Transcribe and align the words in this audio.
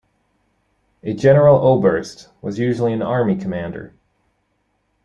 A 1.03 1.13
"Generaloberst" 1.15 2.29
was 2.41 2.57
usually 2.57 2.91
an 2.91 3.03
army 3.03 3.35
commander. 3.35 3.93